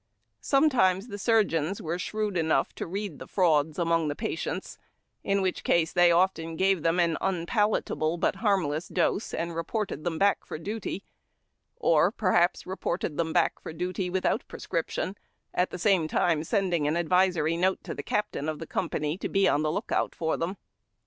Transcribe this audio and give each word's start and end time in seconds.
Sometimes 0.41 1.09
the 1.09 1.19
surgeons 1.19 1.79
were 1.79 1.99
shrewd 1.99 2.35
enough 2.35 2.73
to 2.73 2.87
read 2.87 3.19
the 3.19 3.27
frauds 3.27 3.77
among 3.77 4.07
the 4.07 4.15
patients, 4.15 4.79
in 5.23 5.43
which 5.43 5.63
case 5.63 5.93
tliey 5.93 6.11
often 6.11 6.55
gave 6.55 6.81
them 6.81 6.99
an 6.99 7.19
unpalatable 7.21 8.17
but 8.17 8.37
harmless 8.37 8.87
dose, 8.87 9.31
and 9.31 9.55
reported 9.55 10.03
them 10.03 10.17
back 10.17 10.43
for 10.43 10.57
duty, 10.57 11.03
or, 11.75 12.09
perhaps, 12.11 12.65
reported 12.65 13.15
them 13.17 13.31
back 13.31 13.59
for 13.61 13.71
duty 13.73 14.09
tvithout 14.09 14.41
prescription, 14.47 15.15
at 15.53 15.69
the 15.69 15.77
same 15.77 16.07
time 16.07 16.43
sending 16.43 16.87
an 16.87 16.95
advisory 16.95 17.55
note 17.55 17.83
to 17.83 17.93
the 17.93 18.01
captain 18.01 18.49
of 18.49 18.57
the 18.57 18.65
company 18.65 19.19
to 19.19 19.29
be 19.29 19.47
on 19.47 19.61
the 19.61 19.71
lookout 19.71 20.15
for 20.15 20.35
them. 20.35 20.57